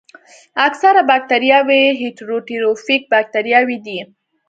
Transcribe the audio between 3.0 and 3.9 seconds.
باکتریاوې